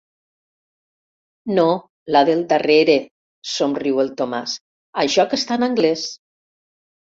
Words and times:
No, 1.59 1.65
la 2.15 2.23
del 2.29 2.41
darrere 2.53 2.95
–somriu 3.51 4.01
el 4.05 4.11
Tomàs–, 4.23 4.57
això 5.05 5.27
que 5.35 5.41
està 5.43 5.61
en 5.63 5.69
anglès. 5.71 6.09